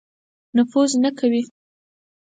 نفوذ 0.55 0.91
نه 1.03 1.09
کوي. 1.17 1.41